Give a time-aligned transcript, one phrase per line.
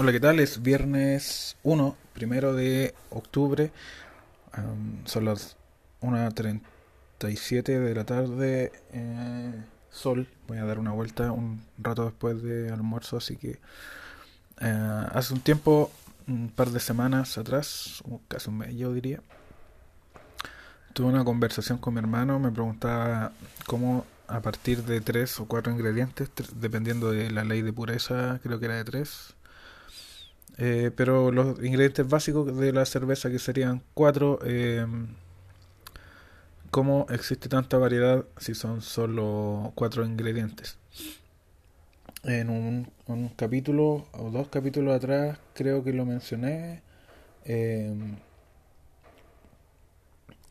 [0.00, 0.38] Hola, ¿qué tal?
[0.38, 3.72] Es viernes 1, primero de octubre.
[5.06, 5.56] Son las
[6.02, 8.70] 1.37 de la tarde.
[8.92, 10.28] Eh, sol.
[10.46, 13.58] Voy a dar una vuelta un rato después de almuerzo, así que
[14.60, 15.90] eh, hace un tiempo,
[16.28, 19.20] un par de semanas atrás, casi un mes yo diría,
[20.92, 22.38] tuve una conversación con mi hermano.
[22.38, 23.32] Me preguntaba
[23.66, 28.60] cómo a partir de tres o cuatro ingredientes, dependiendo de la ley de pureza, creo
[28.60, 29.34] que era de tres
[30.58, 34.84] eh, pero los ingredientes básicos de la cerveza que serían cuatro, eh,
[36.70, 40.76] ¿cómo existe tanta variedad si son solo cuatro ingredientes?
[42.24, 42.90] En un,
[43.36, 46.82] capítulo o dos capítulos atrás creo que lo mencioné.
[47.44, 47.94] Eh,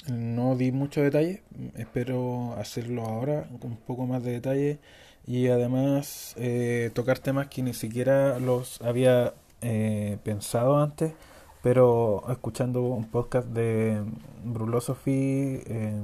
[0.10, 1.44] no di mucho detalle,
[1.76, 4.80] espero hacerlo ahora con un poco más de detalle
[5.26, 11.14] y además eh, tocar temas que ni siquiera los había eh, pensado antes,
[11.62, 14.04] pero escuchando un podcast de
[14.44, 16.02] Brulosophy eh,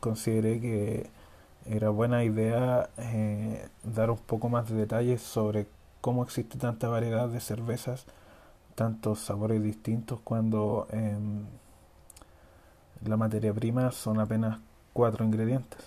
[0.00, 1.10] consideré que
[1.66, 5.66] era buena idea eh, dar un poco más de detalles sobre
[6.00, 8.06] cómo existe tanta variedad de cervezas,
[8.74, 11.44] tantos sabores distintos cuando em,
[13.06, 14.58] la materia prima son apenas
[14.92, 15.80] cuatro ingredientes.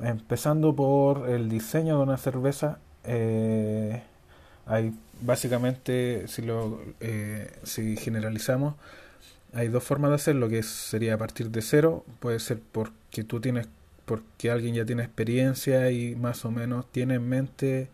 [0.00, 4.02] Empezando por el diseño de una cerveza, eh,
[4.66, 8.74] hay básicamente, si lo eh, si generalizamos,
[9.52, 13.40] hay dos formas de hacerlo, que sería a partir de cero, puede ser porque tú
[13.40, 13.68] tienes,
[14.04, 17.88] porque alguien ya tiene experiencia y más o menos tiene en mente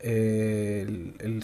[0.00, 0.82] eh,
[1.20, 1.42] el,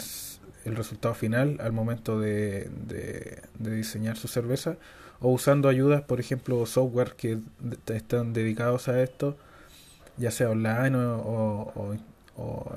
[0.65, 4.77] el, resultado final al momento de, de, diseñar su cerveza,
[5.19, 7.39] o usando ayudas, por ejemplo, software que
[7.87, 9.37] están dedicados a esto,
[10.17, 11.97] ya sea online o, o o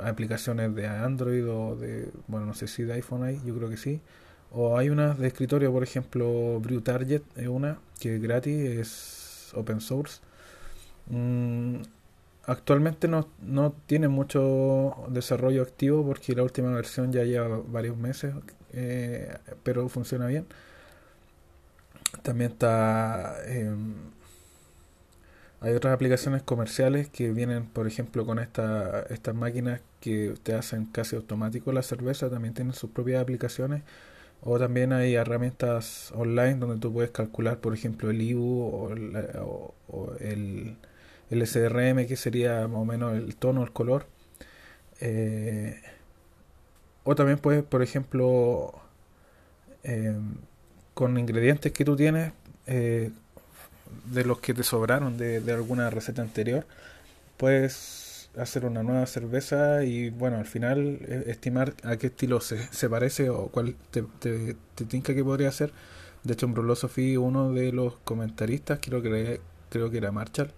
[0.03, 3.77] aplicaciones de Android o de, bueno, no sé si de iPhone hay, yo creo que
[3.77, 4.01] sí.
[4.53, 9.53] O hay unas de escritorio, por ejemplo, Brew Target es una que es gratis, es
[9.55, 10.21] open source.
[11.09, 11.83] Mm,
[12.47, 18.35] actualmente no, no tiene mucho desarrollo activo porque la última versión ya lleva varios meses,
[18.73, 20.47] eh, pero funciona bien.
[22.23, 23.37] También está...
[25.61, 30.87] Hay otras aplicaciones comerciales que vienen, por ejemplo, con esta, estas máquinas que te hacen
[30.87, 33.83] casi automático la cerveza, también tienen sus propias aplicaciones.
[34.43, 38.63] O también hay herramientas online donde tú puedes calcular, por ejemplo, el IBU
[39.89, 40.77] o, el,
[41.31, 44.07] el, SRM, que sería más o menos el tono, el color.
[45.01, 45.81] Eh,
[47.05, 48.73] o también puedes, por ejemplo,
[49.85, 50.17] eh,
[50.95, 52.33] con ingredientes que tú tienes,
[52.67, 53.11] eh,
[54.07, 56.67] de los que te sobraron de, alguna receta anterior,
[57.37, 62.63] puedes hacer una nueva cerveza y bueno, al final eh, estimar a qué estilo se,
[62.73, 64.57] se parece o cuál te, te,
[64.87, 65.73] tinca que podría ser.
[66.23, 69.41] De hecho, en Brulosophy, uno de los comentaristas, creo que,
[69.71, 70.53] creo que era Marshall,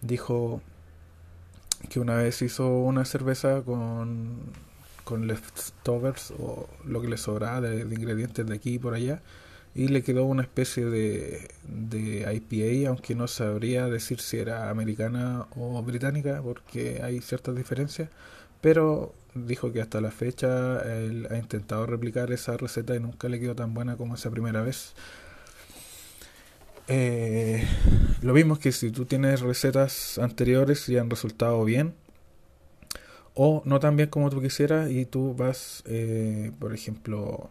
[0.00, 0.60] dijo
[1.88, 4.38] que una vez hizo una cerveza con,
[5.04, 9.20] con leftovers o lo que le sobraba de ingredientes de aquí y por allá
[9.74, 15.46] y le quedó una especie de, de IPA, aunque no sabría decir si era americana
[15.56, 18.08] o británica, porque hay ciertas diferencias,
[18.60, 23.40] pero dijo que hasta la fecha él ha intentado replicar esa receta y nunca le
[23.40, 24.94] quedó tan buena como esa primera vez.
[26.86, 27.66] Eh,
[28.22, 31.94] lo mismo que si tú tienes recetas anteriores y han resultado bien,
[33.34, 37.50] o no tan bien como tú quisieras, y tú vas, eh, por ejemplo,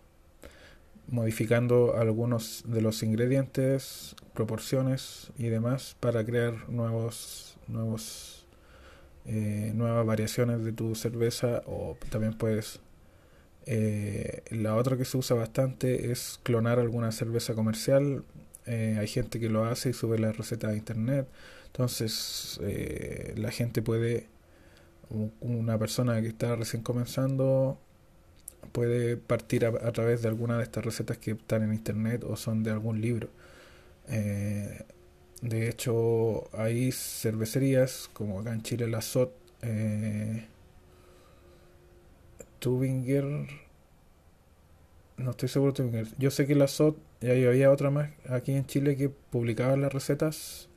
[1.08, 8.46] modificando algunos de los ingredientes, proporciones y demás para crear nuevos, nuevos,
[9.26, 12.80] eh, nuevas variaciones de tu cerveza o también puedes
[13.66, 18.24] eh, la otra que se usa bastante es clonar alguna cerveza comercial.
[18.66, 21.28] Eh, hay gente que lo hace y sube la receta a internet.
[21.68, 22.60] Entonces
[23.36, 24.28] la gente puede,
[25.42, 27.80] una persona que está recién comenzando,
[28.72, 32.64] puede partir a, través de alguna de estas recetas que están en internet o son
[32.64, 33.30] de algún libro.
[34.10, 34.84] Eh,
[35.42, 39.32] de hecho, hay cervecerías como acá en Chile la SOT,
[39.64, 40.46] eh,
[42.60, 43.48] Tubinger,
[45.18, 46.08] no estoy seguro Tubinger.
[46.18, 49.94] Yo sé que la SOT, y había otra más aquí en Chile que publicaba las
[49.94, 50.70] recetas.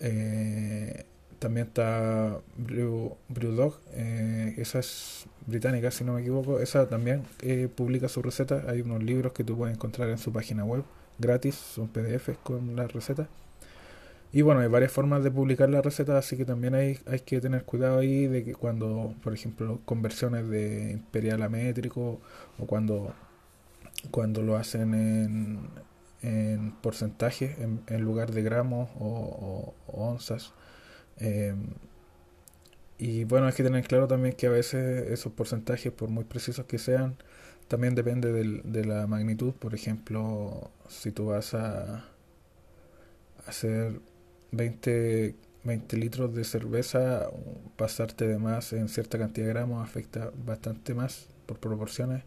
[0.00, 1.04] Eh,
[1.42, 7.68] también está Brew, Brewdog, eh, esa es británica si no me equivoco, esa también eh,
[7.74, 10.84] publica su receta, hay unos libros que tú puedes encontrar en su página web,
[11.18, 13.28] gratis, son PDFs con las recetas.
[14.32, 17.40] Y bueno, hay varias formas de publicar la receta, así que también hay, hay que
[17.40, 22.20] tener cuidado ahí de que cuando, por ejemplo, conversiones de imperial a métrico
[22.58, 23.12] o cuando,
[24.10, 25.58] cuando lo hacen en,
[26.22, 27.56] en porcentaje
[27.86, 30.52] en, lugar de gramos o, onzas.
[31.18, 31.74] Em,
[32.98, 36.66] y bueno, hay que tener claro también que a veces esos porcentajes, por muy precisos
[36.66, 37.16] que sean,
[37.68, 39.54] también depende de la magnitud.
[39.54, 42.04] Por ejemplo, si tú vas a
[43.46, 44.00] hacer
[44.52, 47.28] 20, 20 litros de cerveza,
[47.76, 52.24] pasarte de más en cierta cantidad de gramos afecta bastante más por proporciones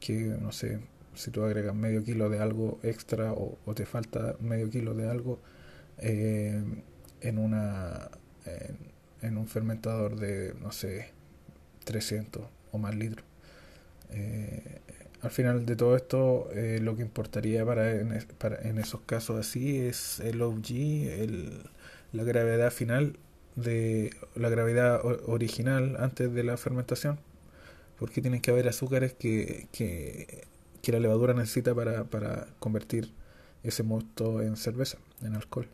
[0.00, 0.80] que, no sé,
[1.14, 5.40] si tú agregas medio kilo de algo extra o, te falta medio kilo de algo
[5.98, 6.62] eh,
[7.26, 8.10] en una
[9.22, 11.10] en, un fermentador de, no sé,
[11.84, 13.24] 300 o más litros.
[14.10, 14.80] Eh,
[15.22, 19.40] al final de todo esto, eh, lo que importaría para en, para en, esos casos
[19.40, 21.62] así es el OG, el,
[22.12, 23.18] la gravedad final
[23.56, 27.18] de la gravedad original antes de la fermentación,
[27.98, 30.44] porque tienen que haber azúcares que, que,
[30.82, 33.12] que la levadura necesita para, para convertir
[33.64, 35.68] ese mosto en cerveza, en alcohol.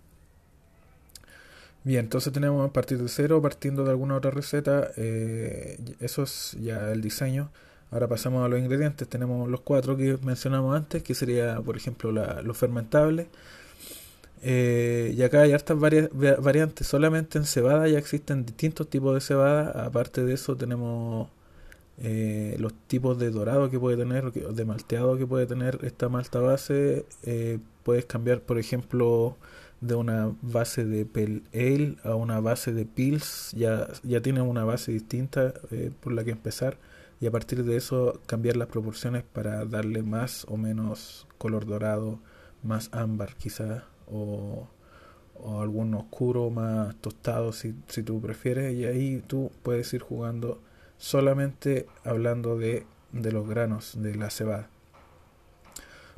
[1.84, 6.56] Bien, entonces tenemos a partir de cero, partiendo de alguna otra receta, eh, eso es
[6.60, 7.50] ya el diseño.
[7.90, 9.08] Ahora pasamos a los ingredientes.
[9.08, 13.26] Tenemos los cuatro que mencionamos antes, que sería, por ejemplo, la, los fermentables.
[14.42, 16.86] Eh, y acá hay hartas variantes.
[16.86, 19.84] Solamente en cebada ya existen distintos tipos de cebada.
[19.86, 21.28] Aparte de eso tenemos
[22.02, 26.40] eh, los tipos de dorado que puede tener, de malteado que puede tener esta malta
[26.40, 27.06] base.
[27.22, 29.36] Eh, puedes cambiar, por ejemplo,
[29.80, 33.52] de una base de Pale Ale a una base de Pils.
[33.56, 35.54] Ya, ya tiene una base distinta
[36.00, 36.76] por la que empezar
[37.22, 42.18] y a partir de eso cambiar las proporciones para darle más o menos color dorado,
[42.64, 44.68] más ámbar quizás, o,
[45.60, 50.60] algún oscuro más tostado si, si tú prefieres, y ahí tú puedes ir jugando
[51.02, 54.68] solamente hablando de, de los granos de la cebada.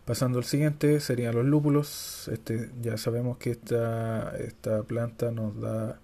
[0.05, 2.29] Pasando al siguiente serían los lúpulos.
[2.31, 5.99] Este, ya sabemos que esta, esta planta nos da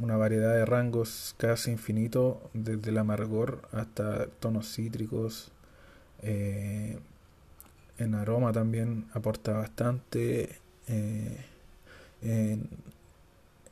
[0.00, 5.52] una variedad de rangos casi infinito, desde el amargor hasta tonos cítricos.
[6.22, 6.98] Eh,
[7.98, 10.58] en aroma también aporta bastante.
[10.88, 11.36] Eh,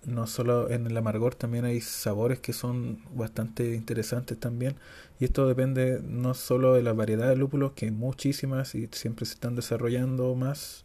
[0.04, 4.76] no solo en el amargor, también hay sabores que son bastante interesantes también.
[5.18, 9.26] Y esto depende no solo de la variedad de lúpulos, que hay muchísimas y siempre
[9.26, 10.84] se están desarrollando más,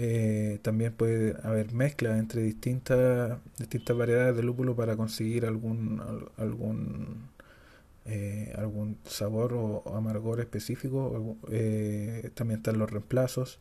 [0.00, 6.00] eh, también puede haber mezcla entre distintas, distintas variedades de lúpulo para conseguir algún,
[6.36, 7.28] algún,
[8.06, 11.36] eh, algún sabor o, amargor específico.
[11.50, 13.58] Eh, también están los reemplazos.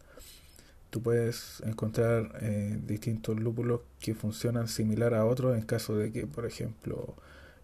[0.89, 2.41] Tú puedes encontrar
[2.85, 7.13] distintos lúpulos que funcionan similar a otros en caso de que, por ejemplo,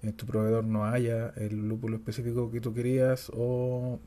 [0.01, 3.99] en tu proveedor no haya el lúpulo específico que tú querías o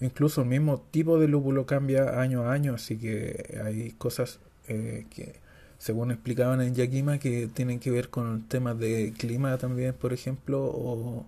[0.00, 5.06] Incluso el mismo tipo de lúpulo cambia año a año, así que hay cosas eh,
[5.10, 5.34] que,
[5.78, 10.64] según explicaban en Yakima, que tienen que ver con temas de clima también, por ejemplo,
[10.64, 11.26] o,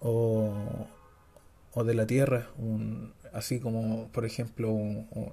[0.00, 4.70] o, de la tierra, un, así como, por ejemplo,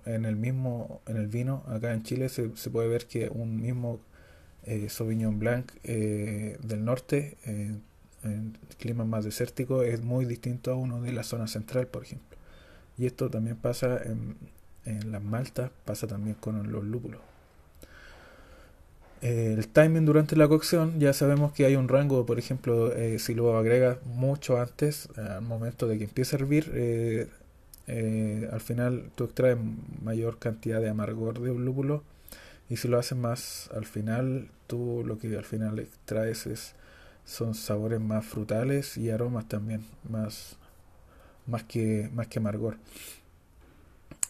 [0.06, 3.62] en el mismo, en el vino, acá en Chile se, se puede ver que un
[3.62, 4.00] mismo
[4.66, 7.38] eh, Sauvignon Blanc eh, del norte
[8.24, 12.38] en clima más desértico es muy distinto a uno de la zona central, por ejemplo.
[12.98, 14.36] Y esto también pasa en,
[14.86, 17.22] en las maltas, pasa también con los lúpulos.
[19.22, 23.36] el timing durante la cocción, ya sabemos que hay un rango, por ejemplo, eh, si
[23.36, 27.28] lo agregas mucho antes, al momento de que empiece a hervir, eh,
[27.88, 29.58] eh, al final tú extraes
[30.04, 32.04] mayor cantidad de amargor de lúpulo
[32.70, 36.76] y si lo haces más al final, tú lo que al final extraes es
[37.26, 40.58] son sabores más frutales y aromas también más
[41.48, 42.78] más que más que amargor.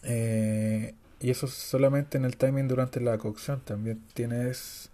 [0.04, 4.02] Eh, y eso solamente en el timing durante la cocción también.
[4.14, 4.90] Tienes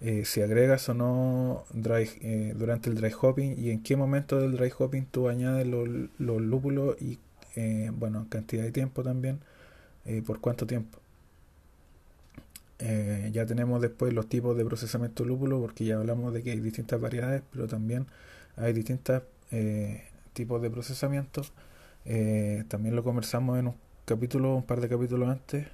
[0.00, 4.56] eh, si agregas o no dry, durante el dry hopping y en qué momento del
[4.56, 5.88] dry hopping tú añades los,
[6.18, 7.18] los lúpulos y
[7.92, 9.40] bueno cantidad de tiempo también
[10.26, 10.98] por cuánto tiempo
[12.80, 16.60] eh, ya tenemos después los tipos de procesamiento lúpulo, porque ya hablamos de que hay
[16.60, 18.06] distintas variedades, pero también
[18.56, 21.42] hay distintos eh, tipos de procesamiento.
[22.04, 23.74] Eh, también lo conversamos en un
[24.04, 25.66] capítulo, un par de capítulos antes,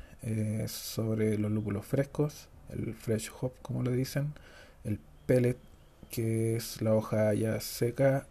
[0.70, 4.32] sobre los lúpulos frescos, el fresh hop, como le dicen,
[4.84, 5.58] el pellet,
[6.10, 8.26] que es la hoja ya seca,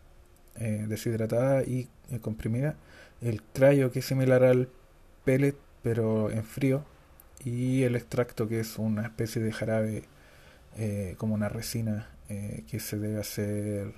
[0.56, 1.88] deshidratada y
[2.22, 2.76] comprimida,
[3.24, 4.70] el cryo, que es similar al
[5.26, 6.84] pellet, pero en frío
[7.44, 10.04] y el extracto que es una especie de jarabe
[10.78, 13.94] eh, como una resina eh, que se debe hacer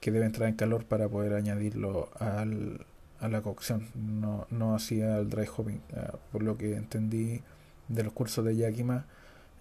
[0.00, 2.86] que debe entrar en calor para poder añadirlo al,
[3.20, 7.42] a la cocción no, no hacía el dry hopping ah, por lo que entendí
[7.88, 9.06] de los cursos de Yakima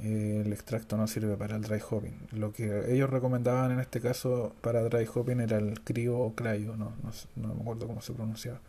[0.02, 4.02] eh, el extracto no sirve para el dry hopping lo que ellos recomendaban en este
[4.02, 6.94] caso para dry hopping era el crío o cryo no,
[7.36, 8.60] no, me acuerdo cómo se pronunciaba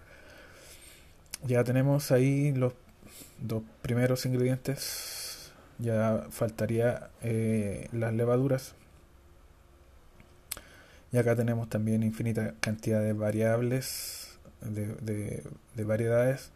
[1.45, 2.73] ya tenemos ahí los
[3.41, 5.53] dos primeros ingredientes.
[5.79, 8.75] Ya faltaría eh, las levaduras.
[11.11, 15.43] Y acá tenemos también infinita cantidad de variables, de,
[15.75, 16.51] de, variedades.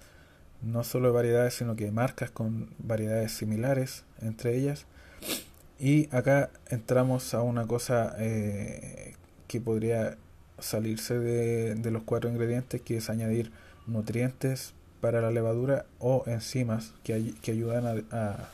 [0.63, 4.87] No solo variedades, sino que marcas con variedades similares entre ellas.
[5.79, 9.15] Y acá entramos a una cosa eh,
[9.47, 10.17] que podría
[10.59, 13.53] salirse de, de, los cuatro ingredientes, que es añadir
[13.87, 18.49] nutrientes para la levadura o enzimas que, que ayudan a,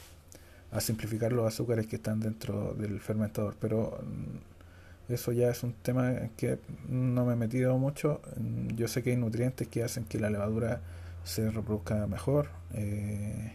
[0.73, 3.55] a, simplificar los azúcares que están dentro del fermentador.
[3.61, 8.21] Pero mm, eso ya es un tema que no me he metido mucho.
[8.37, 10.81] Mm, yo sé que hay nutrientes que hacen que la levadura
[11.25, 12.49] se reproduzca mejor.
[12.75, 13.55] Eh,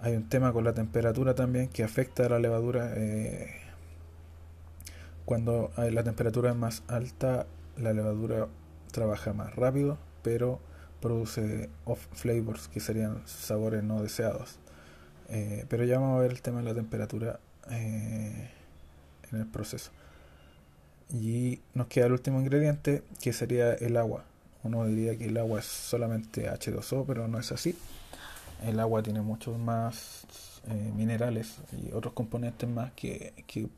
[0.00, 2.92] hay un tema con la temperatura también que afecta a la levadura.
[2.96, 3.50] Eh,
[5.24, 7.46] cuando la temperatura es más alta,
[7.78, 8.48] la levadura
[8.90, 10.60] trabaja más rápido, pero
[11.00, 14.58] produce off flavors, que serían sabores no deseados.
[15.28, 18.48] Eh, pero ya vamos a ver el tema de la temperatura en
[19.32, 19.92] el proceso.
[21.10, 24.24] Y nos queda el último ingrediente, que sería el agua.
[24.64, 27.76] Uno diría que el agua es solamente H2O, pero no es así.
[28.64, 30.24] El agua tiene muchos más
[30.68, 33.68] eh, minerales y otros componentes más que, que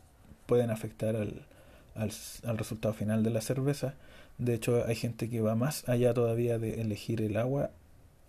[0.47, 1.47] pueden afectar al,
[1.95, 2.13] al,
[2.45, 3.95] al resultado final de la cerveza
[4.39, 7.71] de hecho, hay gente que va más allá todavía de elegir el agua,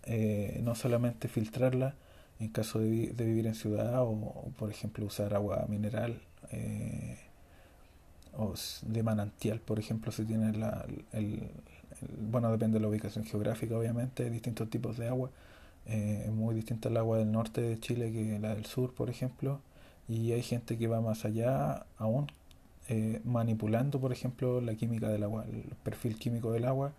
[0.04, 1.94] eh, no solamente filtrarla
[2.38, 6.20] en caso de, vivir en ciudad o, por ejemplo, usar agua mineral
[6.52, 7.18] eh,
[8.36, 11.50] o de manantial, por ejemplo, si tiene la, el,
[12.30, 15.30] bueno, depende de la ubicación geográfica, obviamente, hay distintos tipos de agua.
[15.86, 19.10] Eh, es muy distinta el agua del norte de Chile que la del sur, por
[19.10, 19.60] ejemplo,
[20.08, 22.28] y hay gente que va más allá aún
[22.88, 26.92] eh, manipulando, por ejemplo, la química del agua, el perfil químico del agua,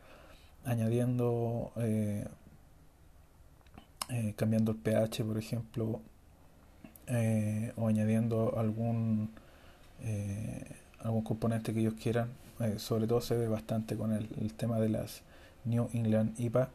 [0.66, 2.26] añadiendo, eh,
[4.10, 6.02] eh, cambiando el pH, por ejemplo,
[7.78, 9.30] o añadiendo algún,
[11.00, 12.30] algún componente que ellos quieran.
[12.78, 15.22] Sobre todo se ve bastante con el, tema de las
[15.66, 16.70] New England IPA.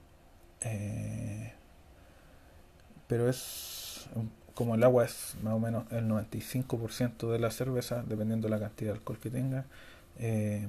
[3.09, 4.09] pero es
[4.55, 8.61] como el agua es más o menos el 95% de la cerveza, dependiendo de la
[8.61, 9.65] cantidad de alcohol que tenga,
[10.19, 10.67] eh,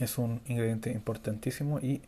[0.00, 2.02] es un ingrediente importantísimo y,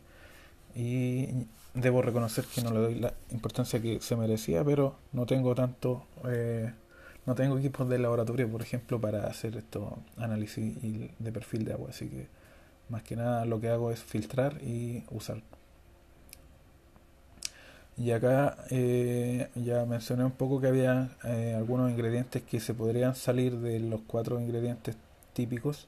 [1.73, 6.05] debo reconocer que no le doy la importancia que se merecía, pero no tengo tanto,
[6.27, 6.71] eh,
[7.27, 10.75] no tengo equipos de laboratorio, por ejemplo, para hacer esto análisis
[11.19, 12.27] de perfil de agua, así que
[12.89, 15.41] más que nada lo que hago es filtrar y usar.
[17.97, 23.15] Y acá eh, ya mencioné un poco que había eh, algunos ingredientes que se podrían
[23.15, 24.95] salir de los cuatro ingredientes
[25.33, 25.87] típicos.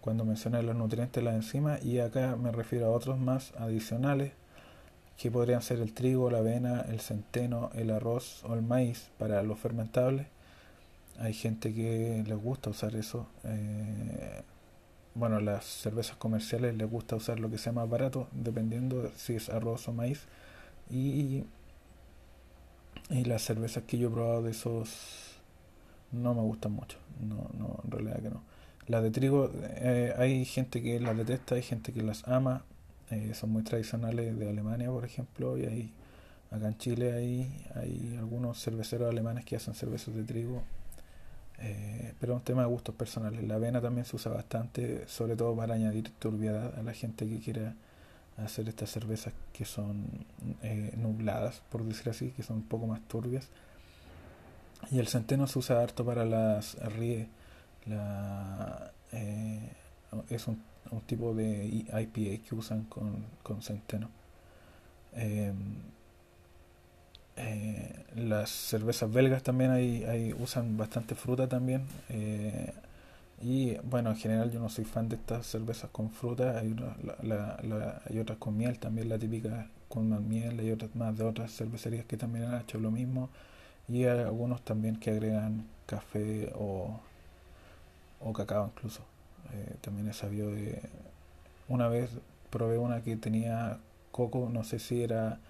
[0.00, 4.32] Cuando mencioné los nutrientes, las enzimas, y acá me refiero a otros más adicionales
[5.16, 9.42] que podrían ser el trigo, la avena, el centeno, el arroz o el maíz para
[9.42, 10.31] los fermentables.
[11.18, 13.26] Hay gente que les gusta usar eso.
[13.44, 14.42] Eh,
[15.14, 19.50] bueno, las cervezas comerciales les gusta usar lo que sea más barato, dependiendo si es
[19.50, 20.26] arroz o maíz
[20.90, 21.44] y,
[23.10, 25.32] y las cervezas que yo he probado de esos
[26.12, 26.98] no me gustan mucho.
[27.20, 28.42] No, no, en realidad que no.
[28.86, 32.64] Las de trigo, eh, hay gente que las detesta, hay gente que las ama.
[33.10, 35.92] Eh, son muy tradicionales de Alemania, por ejemplo, y hay,
[36.50, 40.62] acá en Chile hay, hay algunos cerveceros alemanes que hacen cervezas de trigo.
[41.58, 43.42] Eh, pero es un tema de gustos personales.
[43.46, 47.38] La avena también se usa bastante, sobre todo para añadir turbiedad a la gente que
[47.38, 47.74] quiera
[48.38, 50.06] hacer estas cervezas que son
[50.62, 53.48] eh, nubladas, por decir así, que son un poco más turbias.
[54.90, 57.28] Y el centeno se usa harto para las rie.
[57.86, 59.68] La, eh,
[60.28, 64.08] es un, un, tipo de IPA que usan con, con centeno.
[67.36, 71.82] Eh, las cervezas belgas también hay, hay, usan bastante fruta también.
[73.42, 76.76] Y bueno, en general yo no soy fan de estas cervezas con fruta, hay,
[78.08, 81.50] hay otras con miel, también la típica con más miel, hay otras más de otras
[81.52, 83.30] cervecerías que también han hecho lo mismo
[83.88, 87.00] y hay algunos también que agregan café o,
[88.20, 89.02] o cacao incluso.
[89.52, 90.80] Eh, también he sabido de...
[91.68, 92.10] Una vez
[92.50, 93.78] probé una que tenía
[94.12, 95.40] coco, no sé si era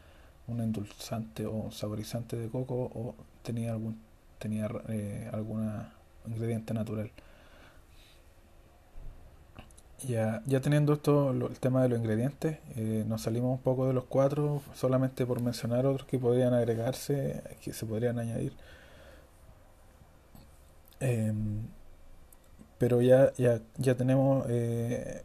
[0.52, 3.98] un endulzante o saborizante de coco o tenía algún
[4.38, 5.92] tenía eh, alguna
[6.26, 7.10] ingrediente natural.
[10.06, 13.92] Ya, ya teniendo esto, el tema de los ingredientes, eh, nos salimos un poco de
[13.92, 18.52] los cuatro, solamente por mencionar otros que podrían agregarse, que se podrían añadir.
[21.00, 21.66] Em,
[22.78, 25.22] pero ya, ya, ya tenemos, eh,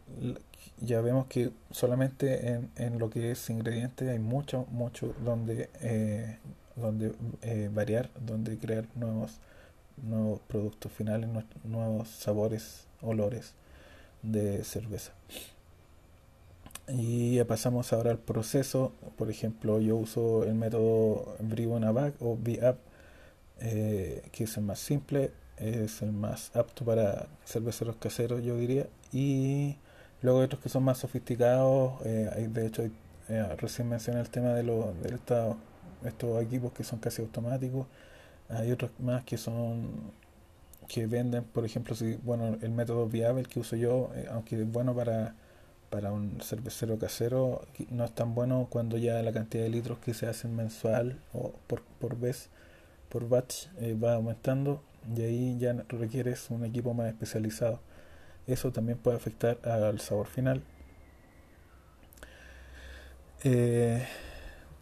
[0.80, 6.38] ya vemos que solamente en, en, lo que es ingredientes hay mucho, mucho donde, eh,
[6.76, 7.12] donde
[7.70, 9.38] variar, donde crear nuevos,
[10.02, 11.28] nuevos productos finales,
[11.64, 13.54] nuevos sabores, olores
[14.22, 15.12] de cerveza.
[16.88, 18.92] Y ya pasamos ahora al proceso.
[19.16, 21.74] Por ejemplo, yo uso el método Brew
[22.20, 22.78] o VAP,
[23.60, 28.86] eh, que es el más simple, es el más apto para cerveceros caseros, yo diría.
[29.12, 29.76] Y
[30.22, 31.94] luego hay otros que son más sofisticados.
[32.04, 32.82] Eh, de hecho,
[33.28, 35.18] eh, recién mencioné el tema de, los de
[36.04, 37.86] estos equipos que son casi automáticos.
[38.48, 40.12] Hay otros más que son
[40.88, 44.72] que venden, por ejemplo, si bueno, el método viable que uso yo, eh, aunque es
[44.72, 45.34] bueno para,
[45.90, 50.14] para un cervecero casero, no es tan bueno cuando ya la cantidad de litros que
[50.14, 52.48] se hacen mensual o por, por vez,
[53.10, 53.66] por batch,
[54.02, 54.82] va aumentando
[55.16, 57.80] y ahí ya requieres un equipo más especializado.
[58.48, 60.62] Eso también puede afectar al sabor final.
[63.44, 64.04] Eh,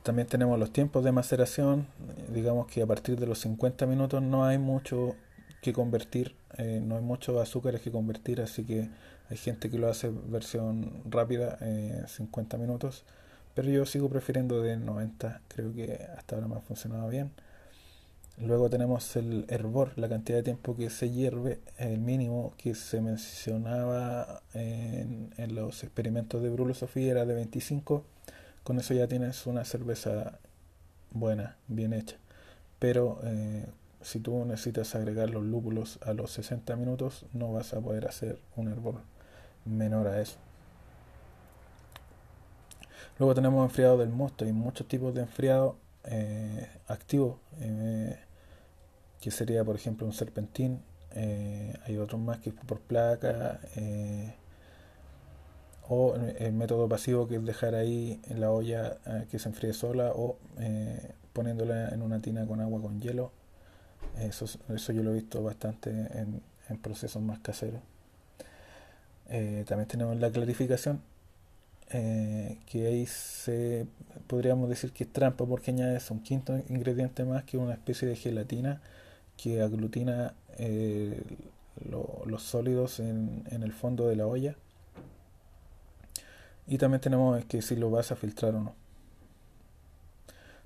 [0.04, 1.88] también tenemos los tiempos de maceración.
[2.32, 5.16] Digamos que a partir de los 50 minutos no hay mucho
[5.60, 8.88] que convertir, eh, no hay muchos azúcares que convertir, así que
[9.28, 13.04] hay gente que lo hace versión rápida, eh, 50 minutos,
[13.54, 17.32] pero yo sigo prefiriendo de 90, creo que hasta ahora me ha funcionado bien.
[18.38, 23.00] Luego tenemos el hervor, la cantidad de tiempo que se hierve, el mínimo que se
[23.00, 28.04] mencionaba en, los experimentos de Brulo Sofía era de 25.
[28.62, 30.38] Con eso ya tienes una cerveza
[31.12, 32.16] buena, bien hecha.
[32.78, 33.64] Pero eh,
[34.02, 38.38] si tú necesitas agregar los lúpulos a los 60 minutos, no vas a poder hacer
[38.54, 38.96] un hervor
[39.64, 40.36] menor a eso.
[43.18, 44.44] Luego tenemos enfriado del mosto.
[44.44, 48.16] Hay muchos tipos de enfriado eh, activo, eh,
[49.26, 50.80] que sería por ejemplo un serpentín.
[51.16, 53.58] Eh, hay otros más que por placa.
[55.88, 60.12] o el método pasivo que es dejar ahí en la olla que se enfríe sola
[60.14, 60.36] o
[61.32, 63.32] poniéndola en una tina con agua con hielo
[64.20, 66.42] eso, eso yo lo he visto bastante en,
[66.78, 67.80] procesos más caseros.
[69.28, 71.00] Eh, también tenemos la clarificación,
[71.90, 73.86] eh, que ahí se
[74.26, 78.16] podríamos decir que es trampa porque añades un quinto ingrediente más que una especie de
[78.16, 78.80] gelatina
[79.36, 81.22] que aglutina eh,
[82.26, 84.56] los sólidos en, el fondo de la olla.
[86.66, 88.74] Y también tenemos que si lo vas a filtrar o no.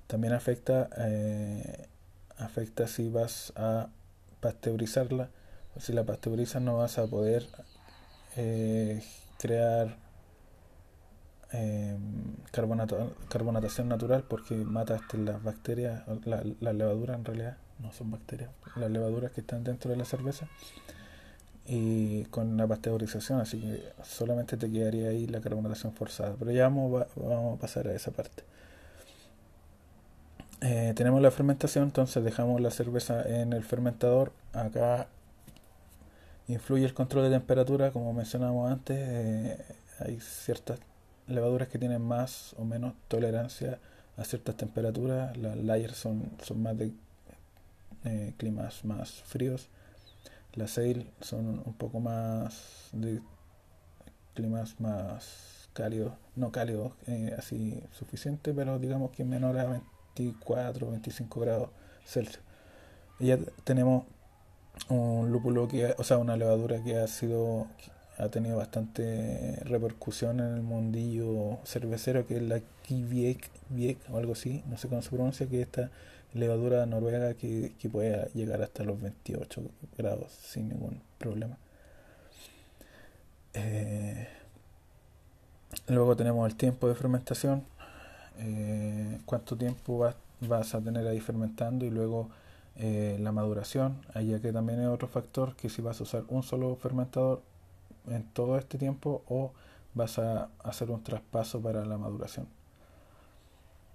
[0.07, 0.89] También afecta
[2.41, 3.89] afecta si vas a
[4.39, 5.29] pasteurizarla.
[5.79, 7.47] Si la pasteurizas no vas a poder
[8.35, 9.01] eh,
[9.39, 9.95] crear
[11.53, 11.97] eh,
[12.51, 19.31] carbonatación natural porque mataste las bacterias, la levaduras en realidad, no son bacterias, las levaduras
[19.31, 20.47] que están dentro de la cerveza
[21.65, 26.35] y con la pasteurización, así que solamente te quedaría ahí la carbonatación forzada.
[26.37, 28.43] Pero ya vamos, vamos a pasar a esa parte.
[30.61, 34.31] Eh, tenemos la fermentación, entonces dejamos la cerveza en el fermentador.
[34.53, 35.07] Acá
[36.47, 38.97] influye el control de temperatura, como mencionamos antes.
[38.99, 39.65] Eh,
[39.99, 40.79] hay ciertas
[41.27, 43.79] levaduras que tienen más o menos tolerancia
[44.17, 45.37] a ciertas temperaturas.
[45.37, 46.91] Las layers son, son más de
[48.05, 49.69] eh, climas más fríos.
[50.53, 53.21] Las ale son un poco más de
[54.33, 56.93] climas más cálidos, no cálidos,
[57.37, 59.81] así suficiente, pero digamos que menor a
[60.15, 61.69] 24, 25 grados
[62.05, 62.43] Celsius.
[63.19, 64.05] Y ya tenemos
[64.89, 67.67] un lúpulo que, o sea, una levadura que ha sido
[68.21, 73.49] ha tenido bastante repercusión en el mundillo cervecero, que es la Kivik,
[74.11, 75.89] o algo así, no sé cómo se pronuncia, que es esta
[76.33, 79.63] levadura noruega que, que puede llegar hasta los 28
[79.97, 81.57] grados sin ningún problema.
[83.55, 84.27] Eh,
[85.87, 87.63] luego tenemos el tiempo de fermentación,
[88.37, 92.29] eh, cuánto tiempo vas, vas, a tener ahí fermentando y luego
[92.75, 96.43] eh, la maduración, allá que también es otro factor que si vas a usar un
[96.43, 97.41] solo fermentador
[98.07, 99.51] en todo este tiempo o
[99.93, 102.47] vas a hacer un traspaso para la maduración.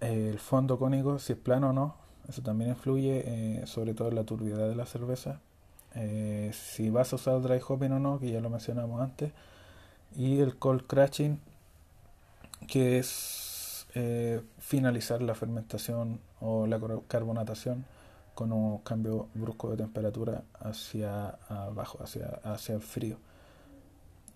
[0.00, 1.94] el fondo cónico, si es plano o no,
[2.28, 5.40] eso también influye eh, sobre todo en la turbiedad de la cerveza.
[6.52, 9.32] si vas a usar dry hopping o no, que ya lo mencionamos antes.
[10.14, 11.40] Y el cold crashing,
[12.68, 17.86] que es eh, finalizar la fermentación o la carbonatación
[18.34, 23.16] con un cambio brusco de temperatura hacia abajo, hacia, hacia el frío.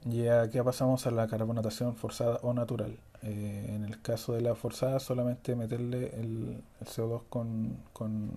[0.06, 2.98] Y aquí pasamos a la carbonatación forzada o natural.
[3.22, 8.30] Eh, en el caso de la forzada, solamente meterle el, CO2 con, con,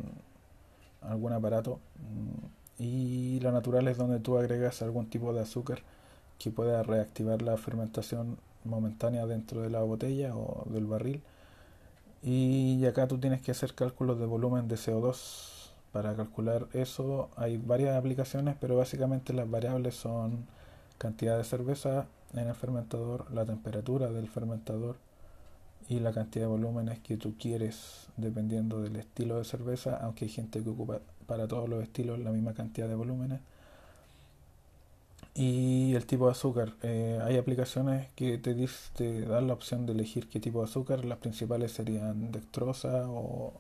[1.02, 1.80] algún aparato.
[2.00, 5.80] Mm, y la natural es donde tú agregas algún tipo de azúcar
[6.40, 11.22] que pueda reactivar la fermentación momentánea dentro de la botella o del barril.
[12.22, 15.72] Y acá tú tienes que hacer cálculos de volumen de CO2.
[15.92, 20.46] Para calcular eso hay varias aplicaciones, pero básicamente las variables son
[20.98, 24.96] cantidad de cerveza en el fermentador, la temperatura del fermentador
[25.90, 30.32] y la cantidad de volúmenes que tú quieres dependiendo del estilo de cerveza, aunque hay
[30.32, 33.42] gente que ocupa para todos los estilos la misma cantidad de volúmenes.
[35.36, 36.74] Y el tipo de azúcar.
[36.84, 41.06] Eh, hay aplicaciones que te, dan la opción de elegir qué tipo de azúcar.
[41.06, 43.54] Las principales serían dextrosa o,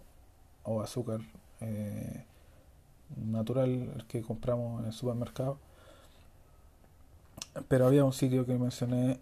[0.63, 1.22] o azúcar
[1.62, 2.26] eh,
[3.17, 5.58] natural que compramos en el supermercado
[7.68, 9.20] pero había un sitio que mencioné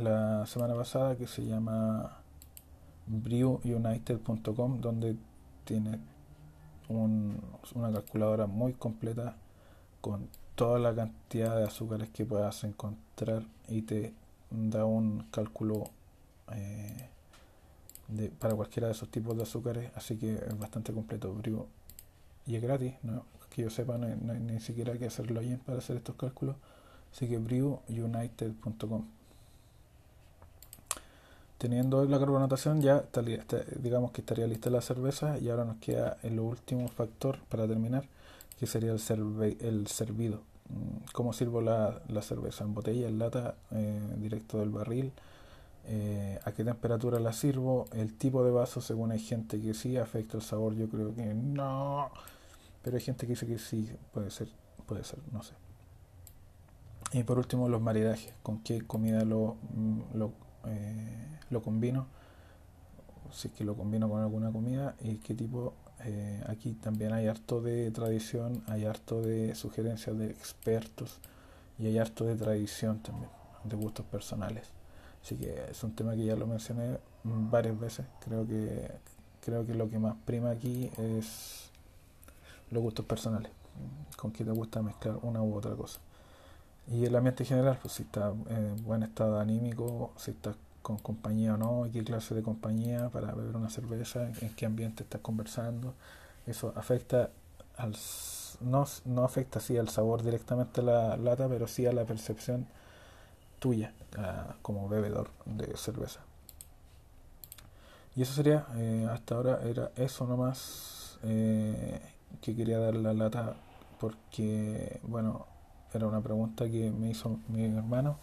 [0.00, 2.18] la semana pasada que se llama
[3.06, 5.16] brewunited.com donde
[5.64, 5.98] tiene
[6.88, 9.36] una calculadora muy completa
[10.00, 14.14] con toda la cantidad de azúcares que puedas encontrar y te
[14.50, 15.84] da un cálculo
[16.52, 17.08] eh,
[18.38, 21.66] para cualquiera de esos tipos de azúcares así que es bastante completo Brew
[22.46, 23.24] y es gratis ¿no?
[23.50, 26.56] que yo sepa no, hay ni siquiera que hacerlo bien para hacer estos cálculos
[27.16, 29.06] Así que brewunited.com.
[31.56, 33.04] Teniendo la carbonatación ya
[33.80, 38.04] digamos que estaría lista la cerveza y ahora nos queda el último factor para terminar
[38.60, 40.42] que sería el, el servido.
[40.68, 42.64] Mm, ¿Cómo sirvo la, cerveza?
[42.64, 45.10] ¿En botella, en lata, eh, directo del barril?
[45.86, 47.86] Eh, ¿A qué temperatura la sirvo?
[47.92, 51.32] El tipo de vaso, según hay gente que sí afecta el sabor, yo creo que
[51.32, 52.10] no.
[52.82, 54.48] Pero hay gente que dice que sí, puede ser,
[54.86, 55.54] puede ser, no sé.
[57.12, 58.34] Y por último, los maridajes.
[58.42, 60.32] ¿Con qué comida lo, mm, lo,
[60.66, 62.06] eh, lo combino?
[63.32, 65.74] Si es que lo combino con alguna comida y qué tipo.
[66.04, 71.20] Eh, aquí también hay harto de tradición, hay harto de sugerencias de expertos
[71.78, 73.30] y hay harto de tradición también,
[73.64, 74.68] de gustos personales.
[75.22, 78.06] Así que es un tema que ya lo mencioné varias veces.
[78.20, 78.90] Creo que
[79.46, 81.70] creo que lo que más prima aquí es
[82.70, 83.52] los gustos personales.
[84.16, 86.00] Con qué te gusta mezclar una u otra cosa.
[86.88, 91.54] Y el ambiente general, pues si está en buen estado anímico, si estás con compañía
[91.54, 95.94] o no, qué clase de compañía para beber una cerveza, en qué ambiente estás conversando.
[96.46, 97.30] Eso afecta
[97.76, 97.96] al
[98.60, 102.66] no, no afecta así al sabor directamente a la lata, pero sí a la percepción
[103.58, 103.92] tuya
[104.62, 106.20] como bebedor de cerveza.
[108.14, 112.00] Y eso sería, eh, hasta ahora era eso nomás eh,
[112.40, 113.56] que quería dar la lata
[114.00, 115.46] porque, bueno,
[115.96, 118.18] era una pregunta que me hizo mi hermano.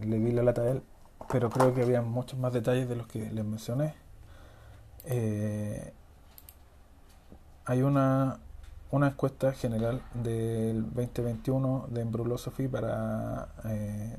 [0.00, 0.82] Le di la lata a él,
[1.30, 3.94] pero creo que había muchos más detalles de los que les mencioné.
[5.04, 5.92] Eh,
[7.64, 8.38] hay una,
[8.90, 14.16] una encuesta general del 2021 de Embrulosophy para eh,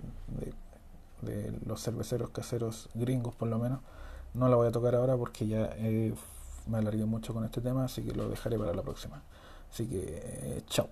[1.22, 3.80] de, los cerveceros caseros gringos por lo menos.
[4.34, 5.76] No la voy a tocar ahora porque ya
[6.68, 9.22] me alargué mucho con este tema, así que lo dejaré para la próxima.
[9.72, 10.90] Así que, chao.